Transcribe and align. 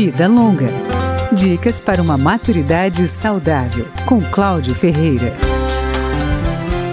Vida 0.00 0.28
Longa. 0.28 0.68
Dicas 1.34 1.80
para 1.80 2.00
uma 2.00 2.16
maturidade 2.16 3.08
saudável, 3.08 3.84
com 4.06 4.20
Cláudio 4.20 4.72
Ferreira. 4.72 5.32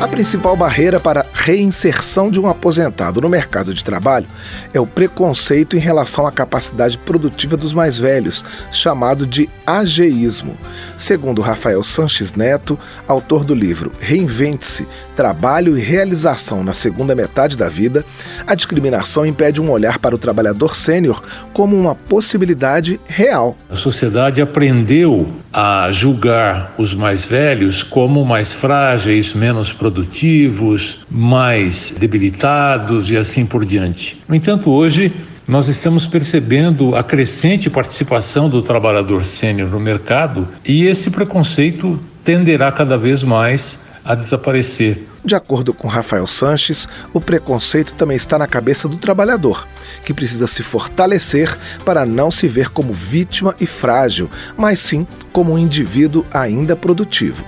A 0.00 0.06
principal 0.06 0.56
barreira 0.56 1.00
para 1.00 1.22
a 1.22 1.26
reinserção 1.34 2.30
de 2.30 2.38
um 2.38 2.46
aposentado 2.46 3.20
no 3.20 3.28
mercado 3.28 3.74
de 3.74 3.82
trabalho 3.82 4.26
é 4.72 4.78
o 4.78 4.86
preconceito 4.86 5.76
em 5.76 5.80
relação 5.80 6.24
à 6.24 6.30
capacidade 6.30 6.96
produtiva 6.96 7.56
dos 7.56 7.74
mais 7.74 7.98
velhos, 7.98 8.44
chamado 8.70 9.26
de 9.26 9.50
ageísmo. 9.66 10.56
Segundo 10.96 11.42
Rafael 11.42 11.82
Sanches 11.82 12.32
Neto, 12.34 12.78
autor 13.08 13.44
do 13.44 13.56
livro 13.56 13.90
Reinvente-se: 13.98 14.86
Trabalho 15.16 15.76
e 15.76 15.80
Realização 15.80 16.62
na 16.62 16.74
Segunda 16.74 17.12
Metade 17.16 17.56
da 17.56 17.68
Vida, 17.68 18.04
a 18.46 18.54
discriminação 18.54 19.26
impede 19.26 19.60
um 19.60 19.68
olhar 19.68 19.98
para 19.98 20.14
o 20.14 20.18
trabalhador 20.18 20.76
sênior 20.76 21.20
como 21.52 21.76
uma 21.76 21.96
possibilidade 21.96 23.00
real. 23.08 23.56
A 23.68 23.74
sociedade 23.74 24.40
aprendeu 24.40 25.26
a 25.52 25.90
julgar 25.90 26.74
os 26.78 26.94
mais 26.94 27.24
velhos 27.24 27.82
como 27.82 28.24
mais 28.24 28.52
frágeis, 28.52 29.32
menos 29.32 29.72
produtivos, 29.72 31.00
mais 31.10 31.94
debilitados 31.98 33.10
e 33.10 33.16
assim 33.16 33.46
por 33.46 33.64
diante. 33.64 34.20
No 34.28 34.34
entanto, 34.34 34.70
hoje 34.70 35.12
nós 35.46 35.66
estamos 35.66 36.06
percebendo 36.06 36.94
a 36.94 37.02
crescente 37.02 37.70
participação 37.70 38.50
do 38.50 38.60
trabalhador 38.60 39.24
sênior 39.24 39.70
no 39.70 39.80
mercado 39.80 40.46
e 40.64 40.84
esse 40.84 41.10
preconceito 41.10 41.98
tenderá 42.22 42.70
cada 42.70 42.98
vez 42.98 43.22
mais 43.22 43.78
a 44.04 44.14
desaparecer. 44.14 45.06
De 45.28 45.34
acordo 45.34 45.74
com 45.74 45.86
Rafael 45.86 46.26
Sanches, 46.26 46.88
o 47.12 47.20
preconceito 47.20 47.92
também 47.92 48.16
está 48.16 48.38
na 48.38 48.46
cabeça 48.46 48.88
do 48.88 48.96
trabalhador, 48.96 49.68
que 50.02 50.14
precisa 50.14 50.46
se 50.46 50.62
fortalecer 50.62 51.54
para 51.84 52.06
não 52.06 52.30
se 52.30 52.48
ver 52.48 52.70
como 52.70 52.94
vítima 52.94 53.54
e 53.60 53.66
frágil, 53.66 54.30
mas 54.56 54.80
sim 54.80 55.06
como 55.30 55.52
um 55.52 55.58
indivíduo 55.58 56.24
ainda 56.32 56.74
produtivo. 56.74 57.44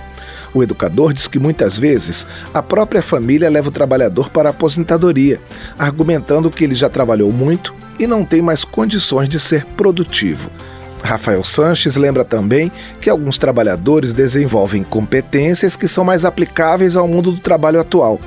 O 0.53 0.61
educador 0.61 1.11
diz 1.11 1.27
que 1.27 1.39
muitas 1.39 1.75
vezes 1.75 2.27
a 2.53 2.61
própria 2.61 3.01
família 3.01 3.49
leva 3.49 3.69
o 3.69 3.71
trabalhador 3.73 4.29
para 4.29 4.49
a 4.49 4.51
aposentadoria, 4.51 5.41
argumentando 5.75 6.51
que 6.51 6.63
ele 6.63 6.75
já 6.75 6.87
trabalhou 6.87 7.31
muito 7.31 7.73
e 7.97 8.05
não 8.05 8.23
tem 8.23 8.43
mais 8.43 8.63
condições 8.63 9.27
de 9.27 9.39
ser 9.39 9.65
produtivo. 9.65 10.51
Rafael 11.03 11.43
Sanches 11.43 11.95
lembra 11.95 12.23
também 12.23 12.71
que 12.99 13.09
alguns 13.09 13.37
trabalhadores 13.37 14.13
desenvolvem 14.13 14.83
competências 14.83 15.75
que 15.75 15.87
são 15.87 16.03
mais 16.03 16.23
aplicáveis 16.23 16.95
ao 16.95 17.07
mundo 17.07 17.31
do 17.31 17.39
trabalho 17.39 17.79
atual. 17.79 18.19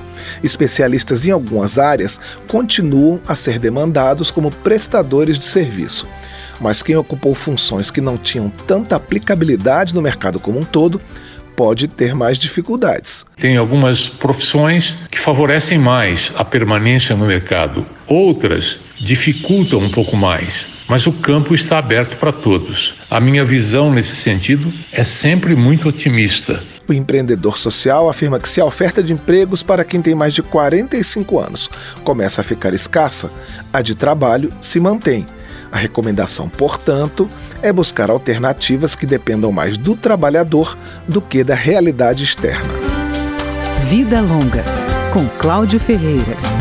Especialistas 0.42 1.26
em 1.26 1.30
algumas 1.30 1.78
áreas 1.78 2.20
continuam 2.48 3.20
a 3.26 3.36
ser 3.36 3.58
demandados 3.58 4.30
como 4.30 4.50
prestadores 4.50 5.38
de 5.38 5.44
serviço. 5.44 6.06
Mas 6.60 6.82
quem 6.82 6.96
ocupou 6.96 7.34
funções 7.34 7.90
que 7.90 8.00
não 8.00 8.16
tinham 8.16 8.48
tanta 8.48 8.96
aplicabilidade 8.96 9.94
no 9.94 10.02
mercado 10.02 10.38
como 10.38 10.58
um 10.58 10.64
todo 10.64 11.00
pode 11.56 11.88
ter 11.88 12.14
mais 12.14 12.38
dificuldades. 12.38 13.24
Tem 13.36 13.56
algumas 13.56 14.08
profissões 14.08 14.98
que 15.10 15.18
favorecem 15.18 15.78
mais 15.78 16.32
a 16.36 16.44
permanência 16.44 17.16
no 17.16 17.26
mercado, 17.26 17.86
outras 18.06 18.78
dificultam 18.98 19.80
um 19.80 19.88
pouco 19.88 20.16
mais, 20.16 20.66
mas 20.88 21.06
o 21.06 21.12
campo 21.12 21.54
está 21.54 21.78
aberto 21.78 22.16
para 22.16 22.32
todos. 22.32 22.94
A 23.10 23.20
minha 23.20 23.44
visão 23.44 23.92
nesse 23.92 24.16
sentido 24.16 24.72
é 24.92 25.04
sempre 25.04 25.54
muito 25.54 25.88
otimista. 25.88 26.62
O 26.86 26.92
empreendedor 26.92 27.56
social 27.56 28.08
afirma 28.08 28.38
que 28.38 28.48
se 28.48 28.60
a 28.60 28.64
oferta 28.64 29.02
de 29.02 29.12
empregos 29.12 29.62
para 29.62 29.84
quem 29.84 30.02
tem 30.02 30.14
mais 30.14 30.34
de 30.34 30.42
45 30.42 31.38
anos 31.38 31.70
começa 32.02 32.42
a 32.42 32.44
ficar 32.44 32.74
escassa, 32.74 33.30
a 33.72 33.80
de 33.80 33.94
trabalho 33.94 34.52
se 34.60 34.78
mantém 34.78 35.24
a 35.74 35.76
recomendação, 35.76 36.48
portanto, 36.48 37.28
é 37.60 37.72
buscar 37.72 38.08
alternativas 38.08 38.94
que 38.94 39.04
dependam 39.04 39.50
mais 39.50 39.76
do 39.76 39.96
trabalhador 39.96 40.78
do 41.08 41.20
que 41.20 41.42
da 41.42 41.56
realidade 41.56 42.22
externa. 42.22 42.72
Vida 43.88 44.20
Longa, 44.20 44.62
com 45.12 45.26
Cláudio 45.36 45.80
Ferreira. 45.80 46.53